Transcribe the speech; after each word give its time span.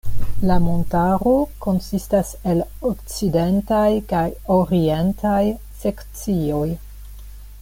La 0.51 0.55
montaro 0.67 1.33
konsistas 1.65 2.31
el 2.53 2.63
okcidentaj 2.93 3.85
kaj 4.15 4.25
orientaj 4.57 5.43
sekcioj. 5.85 6.69